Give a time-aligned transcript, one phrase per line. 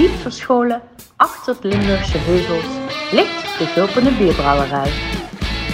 [0.00, 0.82] Diep verscholen
[1.16, 2.64] achter het Limburgse heuvels
[3.12, 4.90] ligt de Gulpene Bierbrouwerij.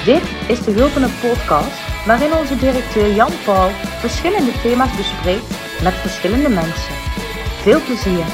[0.04, 3.70] Dit is de Gulpene podcast waarin onze directeur Jan Paul
[4.00, 5.48] verschillende thema's bespreekt
[5.82, 6.94] met verschillende mensen.
[7.62, 8.24] Veel plezier!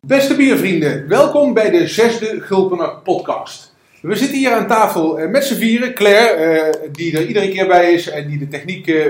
[0.00, 3.76] Beste biervrienden, welkom bij de zesde Gulpener podcast.
[4.02, 5.94] We zitten hier aan tafel eh, met z'n vieren.
[5.94, 9.06] Claire, eh, die er iedere keer bij is en die de techniek, eh,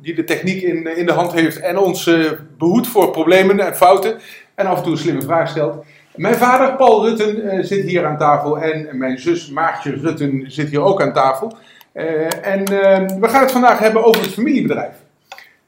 [0.00, 3.76] die de techniek in, in de hand heeft en ons eh, behoedt voor problemen en
[3.76, 4.18] fouten.
[4.54, 5.84] En af en toe een slimme vraag stelt.
[6.14, 10.68] Mijn vader Paul Rutten eh, zit hier aan tafel en mijn zus Maartje Rutten zit
[10.68, 11.56] hier ook aan tafel.
[11.92, 14.94] Eh, en eh, we gaan het vandaag hebben over het familiebedrijf.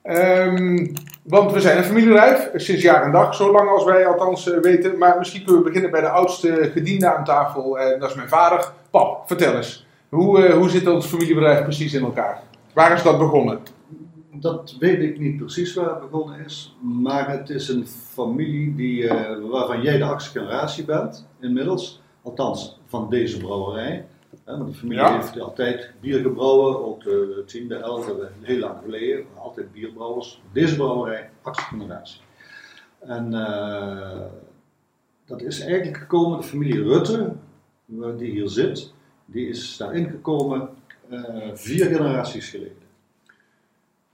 [0.09, 0.87] Ehm,
[1.23, 4.61] want we zijn een familiebedrijf, eh, sinds jaar en dag, zolang als wij althans eh,
[4.61, 4.99] weten.
[4.99, 8.29] Maar misschien kunnen we beginnen bij de oudste gediende aan tafel, en dat is mijn
[8.29, 8.71] vader.
[8.91, 12.41] Pap, vertel eens, hoe, eh, hoe zit ons familiebedrijf precies in elkaar?
[12.75, 13.61] Waar is dat begonnen?
[14.33, 19.09] Dat weet ik niet precies waar het begonnen is, maar het is een familie die,
[19.09, 22.03] eh, waarvan jij de achtste generatie bent, inmiddels.
[22.23, 24.07] Althans, van deze brouwerij.
[24.45, 25.15] Hè, want de familie Ja.
[25.17, 29.25] heeft altijd bier gebrouwen, ook de tiende, elfde, heel lang geleden.
[29.39, 30.43] Altijd bierbrouwers.
[30.53, 32.21] Deze brouwerij, achtste generatie.
[32.99, 34.21] En eh,
[35.27, 37.33] dat is eigenlijk gekomen, de familie Rutte,
[38.17, 38.93] die hier zit,
[39.27, 40.67] die is daarin gekomen eh,
[41.55, 42.87] vier generaties geleden.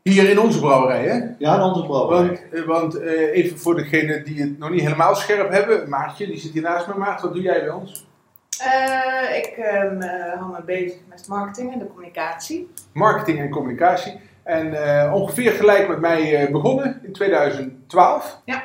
[0.02, 1.14] Hier in onze brouwerij, hè?
[1.38, 2.26] Ja, een andere brouwerij.
[2.28, 5.88] Want, eh, want eh, even voor degenen die het nog niet helemaal scherp hebben.
[5.88, 6.94] Maartje, die zit hier naast me.
[6.94, 8.06] Maart, wat doe jij bij ons?
[8.60, 12.70] Eh, ik ehm, eh, hou me bezig met marketing en de communicatie.
[12.92, 14.20] Marketing en communicatie.
[14.42, 18.40] En eh, ongeveer gelijk met mij eh, begonnen in 2012.
[18.44, 18.62] Ja.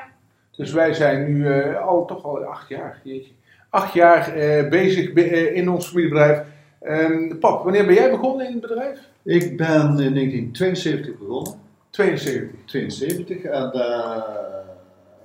[0.55, 3.31] Dus wij zijn nu eh, al toch al acht jaar, jeetje.
[3.69, 6.41] Acht jaar eh, bezig be- eh, in ons familiebedrijf.
[6.79, 8.99] Ehm, pap, wanneer ben jij begonnen in het bedrijf?
[9.23, 11.53] Ik ben in 1972 begonnen,
[11.89, 12.59] 72.
[12.65, 14.23] 72, en uh,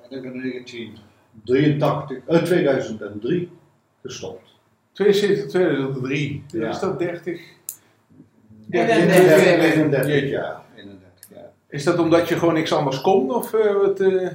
[0.08, 3.50] in 1983, eh, 2003
[4.02, 4.48] gestopt.
[4.92, 6.45] 72, 2003.
[6.46, 6.68] Ja.
[6.68, 7.40] Is dat 30?
[8.70, 9.45] 31.
[9.45, 10.28] 31 Jeetje.
[10.28, 10.61] jaar.
[10.77, 11.51] 31 jaar.
[11.68, 13.34] Is dat omdat je gewoon niks anders kon?
[13.34, 14.28] Of eh, wat, eh?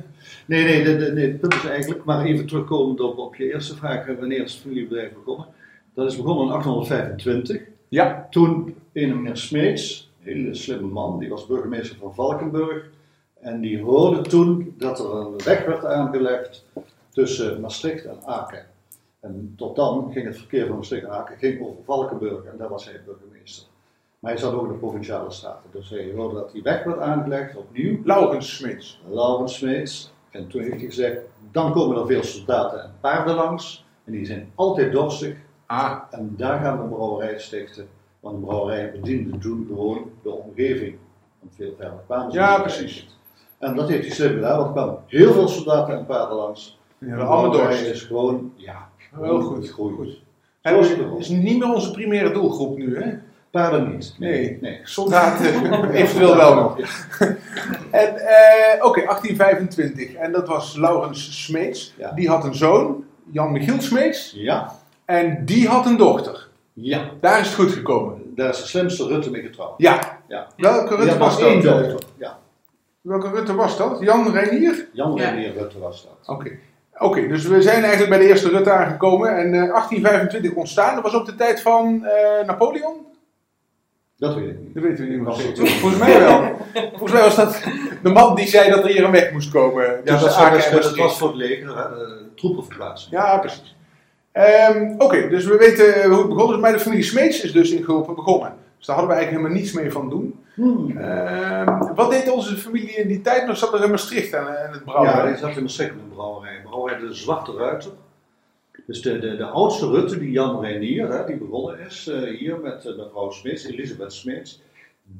[0.46, 4.06] Nee, nee, nee, het punt is eigenlijk, maar even terugkomend op, op je eerste vraag,
[4.06, 5.48] wanneer is het familiebedrijf begonnen?
[5.94, 7.62] Dat is begonnen in 1825.
[7.88, 8.28] Ja.
[8.30, 12.90] Toen een meneer Smeets, een hele slimme man, die was burgemeester van Valkenburg.
[13.42, 16.66] En die hoorde toen dat er een weg werd aangelegd
[17.10, 18.66] tussen Maastricht en Aken.
[19.20, 22.70] En tot dan ging het verkeer van Maastricht en Aken ging over Valkenburg en daar
[22.70, 23.68] was hij burgemeester.
[24.20, 25.70] Maar hij zat ook in de provinciale staten.
[25.72, 28.00] Dus hij hoorde dat die weg werd aangelegd, opnieuw.
[28.04, 29.02] Laurens Smits.
[29.10, 30.14] Laurens Smeets.
[30.30, 33.86] En toen heeft hij gezegd, dan komen er veel soldaten en paarden langs.
[34.04, 35.38] En die zijn altijd dorstig.
[35.72, 37.88] Ah, En daar gaan we een brouwerij stichten.
[38.19, 40.96] Want een brouwerij bediende toen gewoon de omgeving.
[41.40, 43.07] Want veel verder kwamen ze Ja, precies.
[43.59, 46.80] En dat heeft hij slim gedaan, want er kwamen heel veel soldaten en paarden langs.
[46.97, 49.69] ja, De brouwerij is gewoon, ja, Heel goed.
[49.69, 50.22] goed.
[50.62, 50.80] En
[51.18, 53.12] is niet meer onze primaire doelgroep nu, hè?
[53.51, 54.16] Paarden niet.
[54.19, 54.57] Nee.
[54.62, 54.80] nee.
[54.84, 56.78] Soldaten eventueel wel nog.
[57.91, 60.13] En, eh, Oké, 1825.
[60.13, 61.94] En dat was Laurens Smeets.
[61.97, 62.12] Ja.
[62.12, 64.31] Die had een zoon, Jan Michiel Smeets.
[64.36, 64.75] Ja,
[65.09, 66.47] En die had een dochter.
[66.74, 67.09] ja.
[67.22, 68.22] Daar is het goed gekomen.
[68.36, 69.74] Daar is de slimste Rutte mee getrouwd.
[69.78, 70.20] Ja.
[70.28, 70.47] Ja.
[70.58, 71.62] Welke Rutte was dat?
[71.62, 72.00] dochter.
[72.18, 72.38] Ja,
[73.02, 73.98] Welke Rutte was dat?
[74.00, 74.88] Jan Reinier?
[74.94, 75.30] Jan Ja.
[75.30, 76.36] Renier Rutte was dat.
[76.36, 76.52] Oké.
[76.98, 79.30] Oké, dus we zijn eigenlijk bij de eerste Rutte aangekomen.
[79.38, 80.96] En eh, 1825 ontstaan.
[80.96, 82.96] Dat was ook de tijd van eh, Napoleon.
[84.18, 84.74] Dat weet ik niet.
[84.74, 85.68] Dat weten we niet meer Was zeker.
[85.68, 86.52] Volgens mij wel.
[86.90, 87.64] Volgens mij was dat
[88.03, 89.84] de man die zei dat er hier een weg moest komen.
[89.84, 90.81] Ja, tussen dat, kunnen.
[90.81, 93.12] dat was voor het leger, hè, de troepenverplaatsing.
[93.14, 93.75] Ja, precies.
[94.32, 96.62] Ehm, Oké, dus we weten hoe het begonnen is.
[96.62, 98.54] Maar de familie Smeets is dus in Gulpen begonnen.
[98.78, 100.44] Dus daar hadden we eigenlijk helemaal niets mee van doen.
[100.54, 100.98] Hmm.
[100.98, 103.58] Ehm, wat deed onze familie in die tijd nog?
[103.58, 105.10] Zat er in Maastricht aan, aan het brouwen?
[105.10, 106.62] Ja, hij zat in Maastricht met een brouwerij.
[106.64, 107.92] Brouwerij de Zwarte Ruiter.
[108.86, 112.60] Dus de, de, de oudste Rutte, die Jan Reinier, hè, die begonnen is eh, hier
[112.60, 114.62] met uh, mevrouw Smeets, Elisabeth Smeets.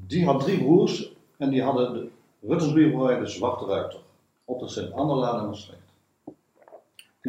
[0.08, 2.08] Die had drie broers en die hadden de
[2.48, 4.00] Ruttens brouwerij de Zwarte Ruiter.
[4.46, 5.79] Op de Sint-Annelaan in Maastricht.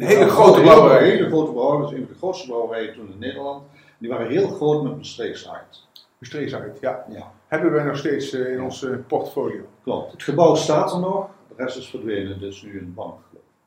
[0.01, 1.01] Een hele grote brouwerij.
[1.01, 3.63] Een hele grote brouwerij, dat is een van de grootste brouwerijen toen in Nederland.
[3.97, 4.93] Die waren heel groot met
[5.49, 5.87] aard.
[6.17, 6.51] Maastricht,
[6.81, 7.05] ja.
[7.09, 9.61] Ja, Hebben wij nog steeds eh, in ons portfolio.
[9.83, 10.11] klopt.
[10.11, 13.19] Het gebouw staat er nog, de rest is verdwenen, dus nu een bank.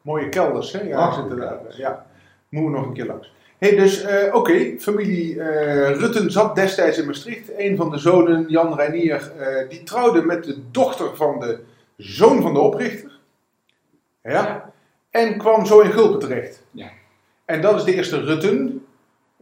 [0.03, 0.81] Mooie kelders, hè?
[0.81, 1.61] Ja, Prachtige zitten daar.
[1.77, 2.07] Ja.
[2.49, 3.33] Moeten we nog een keer langs.
[3.59, 7.51] hey, dus eh, oké, familie eh, Rutten zat destijds in Maastricht.
[7.57, 11.59] Een van de zonen, Jan Reinier, eh, die trouwde met de dochter van de
[11.97, 13.19] zoon van de oprichter.
[14.23, 14.73] Ja.
[15.15, 16.63] En kwam zo in Gulpen terecht.
[16.71, 16.89] Ja.
[17.45, 18.85] En dat is de eerste Rutten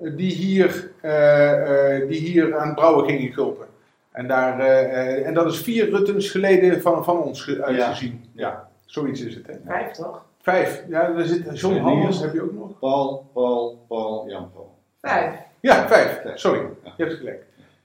[0.02, 3.66] eh, die hier, eh, eh, die hier aan het brouwen ging in Gulpen.
[4.12, 8.24] En, daar, eh, eh, en dat is vier Ruttens geleden van, van ons ge- uitgezien.
[8.32, 8.68] Ja.
[8.86, 9.46] zoiets is het.
[9.46, 9.54] Hè?
[9.66, 10.24] Vijf toch?
[10.42, 10.82] Vijf.
[10.88, 12.78] Ja, er zit John Hammers heb je ook nog.
[12.78, 14.74] Paul, Paul, Paul, Jan Paul.
[15.00, 15.34] Vijf.
[15.60, 16.20] Ja, vijf.
[16.22, 16.38] Vijf.
[16.38, 16.92] Sorry, Ja.
[16.96, 17.44] je hebt gelijk.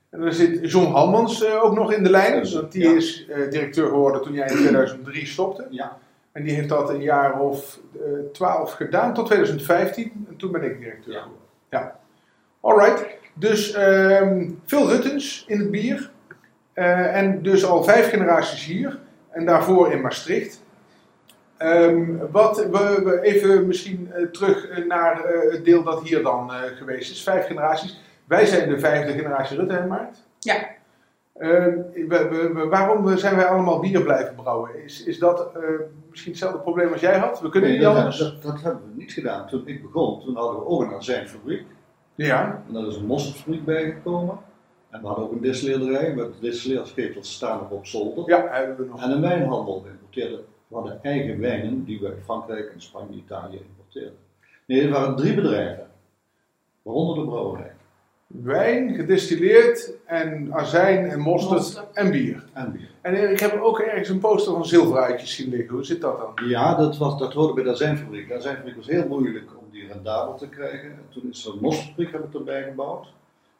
[0.10, 2.52] En er zit John Halmans eh, ook nog in de lijn.
[2.54, 5.68] Want die is eh, directeur geworden toen jij in 2003 stopte.
[5.70, 5.98] Ja.
[6.38, 8.02] En die heeft dat een jaar of eh,
[8.34, 10.26] twaalf gedaan, tot 2015.
[10.30, 11.20] En toen ben ik directeur Ja.
[11.22, 11.46] geworden.
[11.70, 12.00] Ja.
[12.62, 13.06] Alright.
[13.34, 16.12] Dus ehm, veel Ruttens in het bier.
[16.74, 19.00] Eh, en dus al vijf generaties hier.
[19.30, 20.64] En daarvoor in Maastricht.
[21.58, 26.54] Ehm, wat, we, we even misschien eh, terug naar eh, het deel dat hier dan
[26.54, 27.24] eh, geweest is.
[27.24, 28.02] Vijf generaties.
[28.26, 30.18] Wij zijn de vijfde generatie Ruttenmaart.
[30.40, 30.56] Ja.
[30.56, 30.77] Ehm, we-
[31.38, 34.84] we- we- waarom zijn wij allemaal bier blijven brouwen?
[34.84, 35.62] Is, is dat eh,
[36.10, 37.40] misschien hetzelfde probleem als jij had?
[37.42, 38.18] We kunnen Nee, niet dat, anders.
[38.18, 39.48] dat, dat hebben we niet gedaan.
[39.48, 41.66] Toen ik begon, toen hadden we ook een azijnfabriek.
[42.16, 44.38] Ja, En daar is een mosterdfabriek bijgekomen.
[44.90, 48.30] En we hadden ook een distilleerderij met distilleersketels staan op op zolder.
[48.30, 49.04] ja, hebben we nog.
[49.04, 49.84] En een wijnhandel.
[49.84, 54.18] We importeerden, we hadden eigen wijnen die we uit Frankrijk en Spanje, Italië importeerden.
[54.66, 55.88] Nee, er waren drie bedrijven.
[56.82, 57.72] Waaronder de brouwerij.
[58.28, 61.94] Wijn, gedistilleerd en azijn en mosterd Mosterd.
[61.94, 62.44] en bier.
[62.54, 62.90] En bier.
[63.02, 65.76] En ik heb ook ergens een poster van zilveruitjes zien liggen.
[65.76, 66.48] Hoe zit dat dan?
[66.50, 68.28] Ja, dat, was, dat hoorde bij de azijnfabriek.
[68.28, 70.90] De azijnfabriek was heel moeilijk om die rendabel te krijgen.
[70.90, 73.08] En toen is er een mosterdfabriek hebben we erbij gebouwd.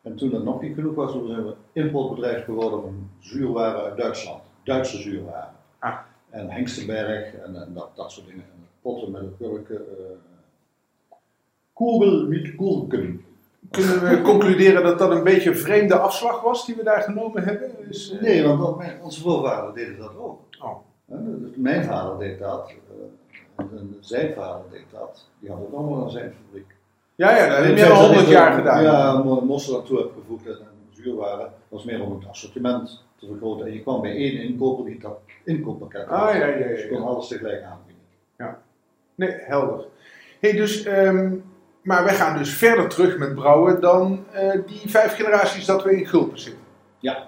[0.02, 3.98] En toen dat nog niet genoeg was, toen zijn we importbedrijf geworden van zuurwaren uit
[3.98, 4.42] Duitsland.
[4.64, 5.54] Duitse zuurwaren.
[5.80, 5.98] Ah.
[6.30, 8.44] En Hengstenberg en, en dat, dat soort dingen.
[8.44, 9.76] En potten met kurken.
[9.76, 11.16] eh
[11.74, 13.26] Kugel met kurken.
[13.72, 17.44] Kunnen we concluderen dat dat een beetje een vreemde afslag was die we daar genomen
[17.44, 17.72] hebben?
[17.88, 20.40] Dus, Nee, want mijn- onze voorvaderen deden dat ook.
[20.62, 20.76] Oh.
[21.56, 22.72] Mijn vader deed dat.
[22.90, 25.30] eh, en- zijn vader deed dat.
[25.40, 26.76] Die hadden ook allemaal een zijnfabriek.
[27.16, 28.84] Ja, ja, dat heb je Zij- al honderd jaar gedaan.
[28.84, 31.52] Ja, mo- moesten daartoe heb gevoegd en en zuurwaren.
[31.68, 33.66] was meer om het assortiment te vergroten.
[33.66, 36.20] En je kwam bij één inkoper die dat inkooppakket had.
[36.30, 37.04] Ah, ja, ja, ja, Dus je kon ja.
[37.04, 38.56] alles tegelijk aanbieden.
[39.16, 39.86] Nee, helder.
[40.40, 41.34] Hey, dus, ehm,
[41.88, 45.98] maar wij gaan dus verder terug met brouwen dan eh, die vijf generaties dat we
[45.98, 46.62] in Gulpen zitten.
[47.00, 47.28] Ja.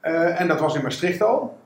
[0.00, 1.58] Eh, en dat was in Maastricht al.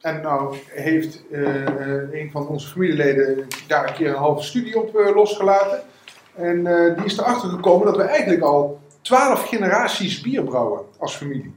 [0.00, 5.12] En nou heeft eh, een van onze familieleden daar een keer een halve studie op
[5.14, 5.80] losgelaten.
[6.34, 6.64] En
[6.96, 11.54] die is erachter gekomen dat we eigenlijk al twaalf generaties bier brouwen als familie.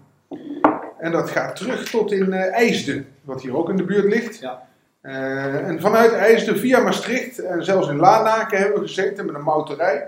[0.99, 4.39] En dat gaat terug tot in IJsden, wat hier ook in de buurt ligt.
[4.39, 4.67] Ja.
[5.01, 9.43] Eh, en vanuit IJsden via Maastricht en zelfs in Lanaken hebben we gezeten met een
[9.43, 10.07] mouterij.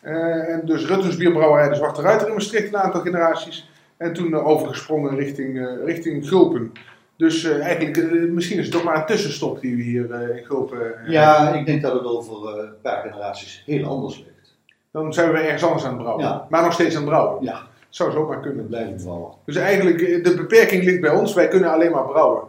[0.00, 3.70] Eh, en dus Ruttens Bierbrouwerij de Zwarte Ruiter in Maastricht een aantal generaties.
[3.96, 6.72] En toen eh, overgesprongen richting, richting Gulpen.
[7.16, 11.10] Dus eigenlijk, misschien is het ook maar een tussenstop die we hier in Gulpen eh,
[11.10, 14.56] Ja, ik denk dat het over een paar generaties heel anders ligt.
[14.92, 16.24] Dan zijn we ergens anders aan het brouwen.
[16.24, 16.46] Ja.
[16.48, 17.44] Maar nog steeds aan het brouwen.
[17.44, 18.66] Ja, Zou zomaar kunnen.
[18.66, 19.32] blijven brouwen.
[19.44, 21.34] Dus eigenlijk, de beperking ligt bij ons.
[21.34, 22.42] Wij kunnen alleen maar brouwen.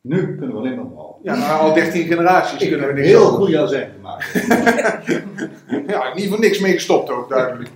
[0.00, 1.16] Nu kunnen we alleen maar brouwen.
[1.22, 3.36] Ja, na al 13 generaties Ik kunnen we niks heel anders.
[3.36, 4.32] goede azijn gemaakt.
[5.86, 7.70] Ja, niet voor niks mee gestopt ook, duidelijk.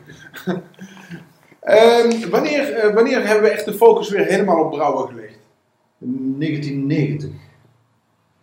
[1.60, 5.38] Ehm, wanneer, eh, wanneer hebben we echt de focus weer helemaal op brouwen gelegd?
[5.98, 7.30] 1990.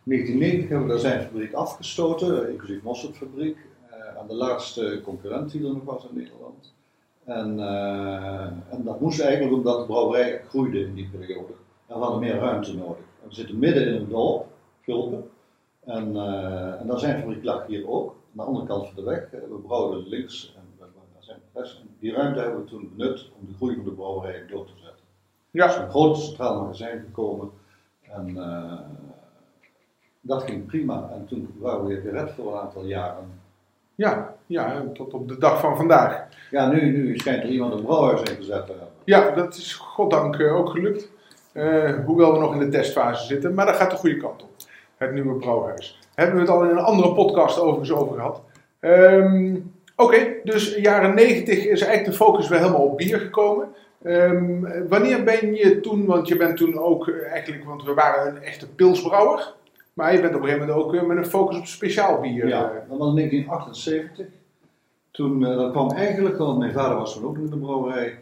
[0.04, 3.58] 1990 hebben we de azijnfabriek afgestoten, inclusief mosterdfabriek.
[3.90, 6.74] eh, aan de laatste concurrent die er nog was in Nederland.
[7.26, 11.54] En, eh, en dat moest eigenlijk omdat de brouwerij groeide in die periode.
[11.88, 13.06] En we hadden meer ruimte nodig.
[13.22, 14.46] En we zitten midden in een dorp,
[14.82, 15.30] Gulpen.
[15.86, 19.24] En, eh en de azijnfabriek lag hier ook, aan de andere kant van de weg.
[19.24, 20.86] Eh, We brouwden links en we
[21.20, 21.80] zijn rechts.
[21.82, 24.72] En die ruimte hebben we toen benut om de groei van de brouwerij door te
[24.76, 25.00] zetten.
[25.52, 27.50] Er is Ja, een groot centraal magazijn gekomen.
[28.02, 28.80] En eh,
[30.22, 31.10] dat ging prima.
[31.14, 33.40] En toen waren we weer gered voor een aantal jaren.
[33.96, 36.28] ja, ja, tot op de dag van vandaag.
[36.52, 38.88] Ja, nu, nu schijnt er iemand een brouwhuis ingezet te hebben.
[39.04, 41.10] Ja, dat is goddank ook gelukt.
[41.52, 44.50] Eh, hoewel we nog in de testfase zitten, maar dat gaat de goede kant op.
[44.98, 46.00] Het nieuwe brouwhuis.
[46.16, 48.42] Hebben we het al in een andere podcast overigens over gehad.
[48.80, 49.56] Ehm,
[50.02, 53.68] Oké, dus jaren 90 is eigenlijk de focus weer helemaal op bier gekomen.
[54.04, 58.36] Ehm, wanneer ben je toen, want je bent toen ook eh, eigenlijk, want we waren
[58.36, 59.54] een echte pilsbrouwer.
[59.94, 62.48] Maar je bent op een gegeven moment ook eh, met een focus op speciaal bier.
[62.48, 64.26] Ja, dat was in 1978.
[65.12, 68.18] Toen, dat kwam eigenlijk, want mijn vader was toen ook in de brouwerij.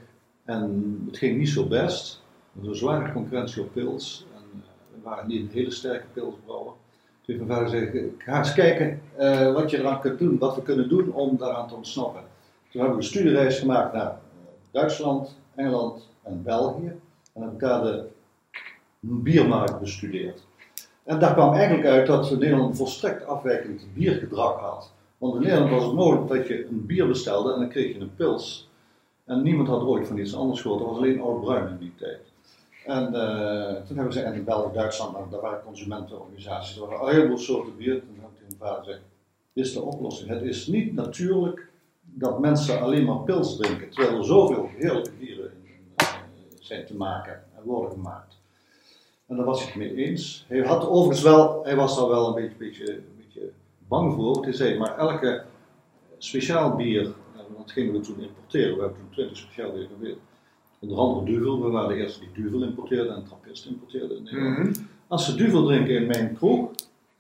[0.46, 2.24] En het ging niet zo best.
[2.60, 4.26] Er was een zware concurrentie op pils.
[4.36, 6.74] En eh, we waren niet een hele sterke pilsbrouwer.
[7.22, 10.56] Toen heeft mijn vader gezegd, ga eens kijken eh, wat je eraan kunt doen, wat
[10.56, 12.22] we kunnen doen om daaraan te ontsnappen.
[12.70, 14.18] Toen hebben we een studiereis gemaakt naar eh,
[14.72, 16.94] Duitsland, Engeland en België.
[17.34, 18.06] En hebben daar de
[19.00, 20.48] biermarkt bestudeerd.
[21.04, 24.92] En daar kwam eigenlijk uit dat Nederland volstrekt afwijkend biergedrag had.
[25.18, 28.00] Want in Nederland was het mogelijk dat je een bier bestelde en dan kreeg je
[28.00, 28.70] een pils.
[29.26, 31.94] En niemand had ooit van iets anders gehoord, dat was alleen oud bruin in die
[31.98, 32.29] tijd.
[32.90, 37.38] En eh, toen hebben ze in België, Duitsland, daar waren consumentenorganisaties, er waren een heleboel
[37.38, 38.00] soorten bier.
[38.00, 39.02] Toen heb ik mijn vader gezegd,
[39.54, 40.30] dit is de oplossing.
[40.30, 41.68] Het is niet natuurlijk
[42.02, 45.52] dat mensen alleen maar pils drinken, terwijl er zoveel heerlijke bieren
[45.96, 46.08] eh,
[46.60, 48.38] zijn te maken en worden gemaakt.
[49.28, 50.46] En daar was hij het mee eens.
[50.48, 53.52] Hij had overigens wel, hij was daar wel een beetje, beetje, beetje
[53.88, 54.44] bang voor.
[54.44, 55.44] Hij zei, maar elke
[56.18, 57.06] speciaal bier,
[57.38, 60.18] en dat gingen we toen importeren, we hebben toen 20 speciaal bier.
[60.80, 64.58] Onder andere Duvel, we waren de eerste die Duvel importeerden en Trappist importeerden in Nederland.
[64.58, 64.72] Mhm.
[65.08, 66.70] Als ze Duvel drinken in mijn kroeg,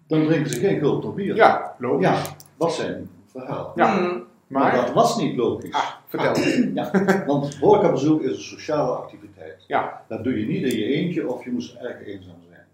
[0.07, 1.35] dan drinken ze geen Gulp bier.
[1.35, 2.07] Ja, logisch.
[2.07, 2.21] Ja,
[2.57, 3.71] dat zijn verhaal.
[3.75, 3.99] Ja.
[3.99, 4.27] Mm.
[4.47, 5.71] Maar Maar, dat was niet logisch.
[5.73, 6.33] ah, vertel.
[6.73, 6.91] Ja,
[7.25, 9.63] want horecabezoek is een sociale activiteit.
[9.67, 10.05] Ja.
[10.07, 12.65] Dat doe je niet in je eentje of je moest erg eenzaam zijn.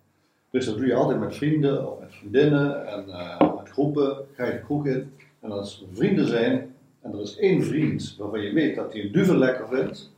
[0.49, 4.17] Dus dat doe je altijd met vrienden of met vriendinnen en eh, met groepen.
[4.35, 5.11] Ga je de kroeg in
[5.41, 9.01] en als er vrienden zijn en er is één vriend waarvan je weet dat hij
[9.01, 10.11] een duvel lekker vindt,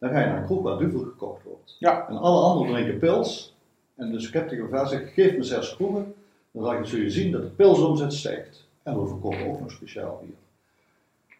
[0.00, 1.76] dan ga je naar een kroeg waar duvel gekocht wordt.
[1.78, 2.08] Ja.
[2.08, 3.56] En alle anderen drinken pils.
[3.96, 6.14] En dus ik heb tegen gezegd, geef me zes kroegen,
[6.50, 8.66] dan zal je, zul je zien dat de pilsomzet stijgt.
[8.82, 10.34] En we verkopen ook nog speciaal bier.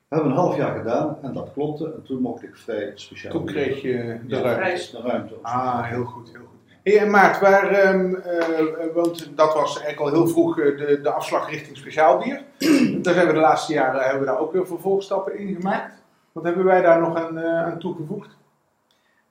[0.09, 1.85] Dat hebben we een half jaar gedaan en dat klopte.
[1.85, 3.55] En toen mocht ik vrij speciaal Toen bier.
[3.55, 4.91] kreeg je de Ja, ruimte.
[4.93, 5.35] de ruimte.
[5.43, 6.49] Ah, speciaal heel goed, heel goed.
[6.83, 11.01] Hey, en Maart, waar, ehm, eh, want dat was eigenlijk al heel vroeg eh, de,
[11.03, 12.43] de afslag richting speciaalbier.
[13.03, 16.03] daar zijn we de laatste jaren hebben we daar ook weer vervolgstappen in gemaakt.
[16.33, 18.37] Wat hebben wij daar nog aan, eh, aan toegevoegd?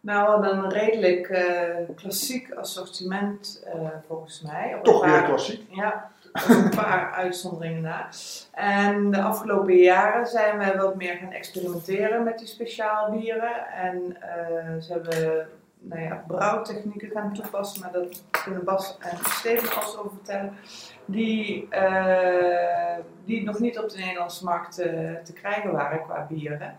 [0.01, 4.75] Nou, we hadden een redelijk eh, klassiek assortiment eh, volgens mij.
[4.77, 5.61] Op Toch een weer paar- klassiek.
[5.69, 6.11] Ja,
[6.47, 8.07] een paar uitzonderingen na.
[8.51, 13.67] En de afgelopen jaren zijn we wat meer gaan experimenteren met die speciaalbieren.
[13.67, 15.47] En eh, ze hebben
[15.81, 20.57] nou ja, brouwtechnieken gaan toepassen, maar dat kunnen Bas en Steven alles over vertellen.
[21.05, 21.67] Die,
[23.25, 24.75] die nog niet op de Nederlandse markt
[25.23, 26.75] te krijgen waren qua bieren.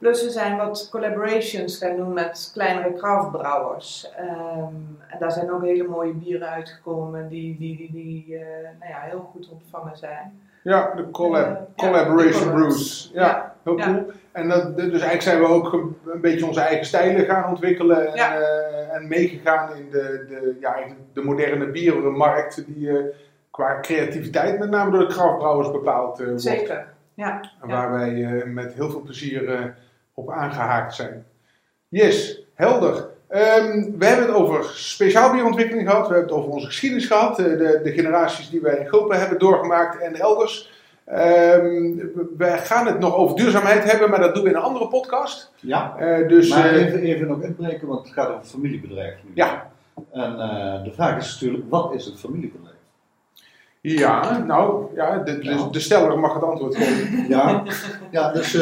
[0.00, 4.10] Plus we zijn wat collaborations gaan doen met kleinere craftbrouwers.
[4.16, 4.74] Ehm,
[5.08, 9.00] en daar zijn ook hele mooie bieren uitgekomen die, die, die, die eh, nou ja,
[9.00, 10.40] heel goed ontvangen zijn.
[10.62, 12.50] Ja, de collab, Eh, Collaboration.
[12.50, 13.10] Brews.
[13.14, 13.84] Ja, heel ja.
[13.84, 14.12] cool.
[14.32, 18.42] En dat, dus eigenlijk zijn we ook een, beetje onze eigen stijlen gaan ontwikkelen en,
[18.42, 20.76] eh, en meegegaan in de, de, ja,
[21.12, 23.12] de moderne bierenmarkt die
[23.50, 26.42] qua creativiteit met name door de kraftbrouwers bepaald wordt.
[26.42, 26.86] Zeker.
[27.14, 27.40] Ja.
[27.60, 28.12] Waar wij
[28.46, 29.74] met heel veel plezier
[30.20, 31.24] op aangehaakt zijn.
[31.88, 33.08] Yes, helder.
[33.28, 36.08] Ehm, we hebben het over speciaalbierontwikkeling gehad.
[36.08, 37.38] We hebben het over onze geschiedenis gehad.
[37.38, 40.70] eh, de, de generaties die wij in Gulpen hebben doorgemaakt en elders.
[41.04, 41.94] Ehm,
[42.36, 45.52] we- gaan het nog over duurzaamheid hebben, maar dat doen we in een andere podcast.
[45.60, 49.30] Ja, Eh, dus, maar eh, even, even nog inbreken, want het gaat over familiebedrijf nu.
[49.34, 49.70] Ja.
[50.12, 50.36] En
[50.84, 52.76] de vraag is natuurlijk, wat is een familiebedrijf?
[53.80, 57.28] Ja, nou, ja, de, de, steller mag het antwoord geven.
[57.28, 57.64] Ja,
[58.10, 58.54] ja dus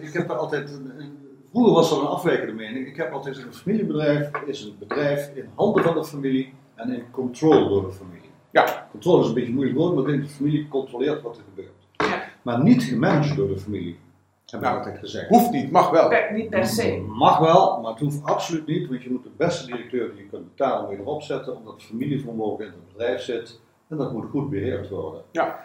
[0.00, 0.70] ik heb er altijd.
[0.70, 1.18] een-
[1.50, 2.86] Vroeger was er een afwijkende mening.
[2.86, 6.92] Ik heb altijd gezegd: een familiebedrijf is een bedrijf in handen van de familie en
[6.92, 8.30] in controle door de familie.
[8.50, 8.88] Ja.
[8.90, 11.72] Controle is een beetje moeilijk woord, maar de familie controleert wat er gebeurt.
[11.96, 12.22] Ja.
[12.42, 13.98] Maar niet gemanaged door de familie,
[14.46, 15.28] heb ik Nou, altijd gezegd.
[15.28, 16.08] Hoeft niet, mag wel.
[16.08, 17.04] Per- niet per se.
[17.08, 20.28] Mag wel, maar het hoeft absoluut niet, want je moet de beste directeur die je
[20.30, 24.12] kunt betalen moet je erop zetten, omdat het familievermogen in het bedrijf zit en dat
[24.12, 25.22] moet goed beheerd worden.
[25.30, 25.60] Ja.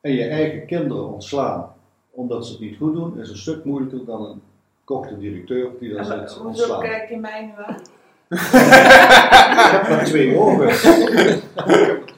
[0.00, 1.74] En je eigen kinderen ontslaan
[2.10, 4.42] omdat ze het niet goed doen, is een stuk moeilijker dan een
[4.84, 6.80] kokte directeur die daar En zit Hoezo ontslaan.
[6.80, 7.76] kijk je mij nu aan?
[8.28, 10.68] Ik heb maar twee ogen.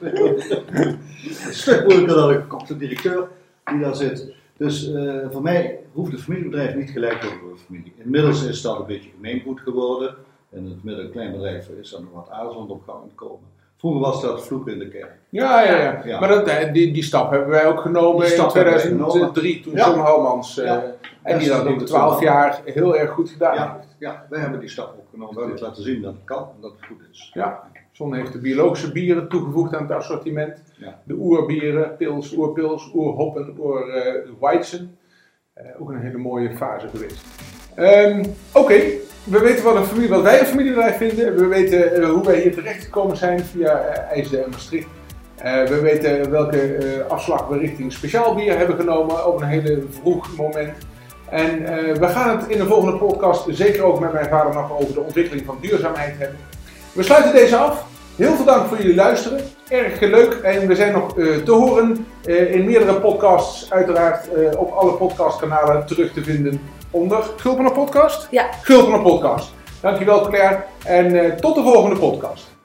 [0.01, 3.27] een stuk moeilijker dan een kokte directeur
[3.65, 4.33] die daar zit.
[4.57, 7.93] Dus eh, voor mij hoeft het familiebedrijf niet gelijk te worden familie.
[7.97, 10.15] Inmiddels is dat een beetje gemeengoed geworden.
[10.51, 13.47] In het midden- en kleinbedrijf is er nog wat aarzelend op gang komen.
[13.79, 15.11] Vroeger was dat vloeken in de kerk.
[15.29, 16.01] Ja, ja, ja.
[16.05, 16.19] Ja.
[16.19, 19.61] Maar dat, eh, die, die stap hebben wij ook genomen in stap hebben wij 2003,
[19.61, 19.73] toen.
[19.73, 20.57] John Halmans.
[20.57, 20.77] eh.
[21.23, 23.95] En die dat doet 12 het jaar heel erg goed gedaan Ja, heeft.
[23.99, 25.33] ja, wij hebben die stap opgenomen.
[25.33, 27.31] We hebben het laten zien dat het kan en dat het goed is.
[27.33, 27.63] Ja.
[27.91, 30.57] John heeft de biologische bieren toegevoegd aan het assortiment.
[30.77, 30.99] Ja.
[31.03, 34.79] De oerbieren, pils, oerpils, oerhoppen, oer eh.
[35.53, 37.25] Eh, ook een hele mooie fase geweest.
[37.75, 38.81] Ehm, Oké,
[39.29, 41.35] we weten wat, een familie, wat wij een familiebedrijf vinden.
[41.35, 43.71] We weten eh, hoe wij hier terecht gekomen zijn via
[44.11, 44.87] IJsden en Maastricht.
[45.35, 50.35] Eh, we weten welke afslag we richting speciaal bier hebben genomen op een hele vroeg
[50.37, 50.73] moment.
[51.29, 51.63] En
[51.99, 54.99] we gaan het in de volgende podcast zeker ook met mijn vader nog over de
[54.99, 56.37] ontwikkeling van duurzaamheid hebben.
[56.93, 57.85] We sluiten deze af.
[58.15, 59.39] Heel veel dank voor jullie luisteren.
[59.67, 60.33] Erg leuk.
[60.33, 61.13] En we zijn nog
[61.45, 63.71] te horen in meerdere podcasts.
[63.71, 68.27] Uiteraard op alle podcastkanalen terug te vinden onder Gulpener Podcast?
[68.31, 68.49] Ja.
[68.61, 69.51] Gulpener Podcast.
[69.81, 70.63] Dankjewel Claire.
[70.83, 72.57] En eh, tot de volgende podcast.